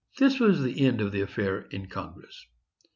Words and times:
This 0.17 0.39
was 0.39 0.63
the 0.63 0.83
end 0.83 0.99
of 0.99 1.11
the 1.11 1.21
affair 1.21 1.67
in 1.69 1.85
Congress. 1.85 2.47